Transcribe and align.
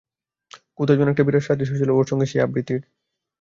কোথাও 0.77 0.97
যেন 0.99 1.07
একটা 1.09 1.25
বিরাট 1.25 1.43
সাদৃশ্য 1.45 1.73
ছিল 1.77 1.89
ওর 1.91 2.05
সঙ্গে 2.09 2.25
সেই 2.25 2.41
আবৃত্তির। 2.41 2.81